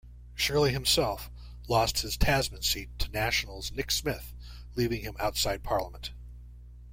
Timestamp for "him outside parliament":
5.01-6.11